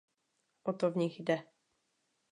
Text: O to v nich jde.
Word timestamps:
O 0.63 0.73
to 0.73 0.89
v 0.91 0.95
nich 0.97 1.19
jde. 1.19 1.43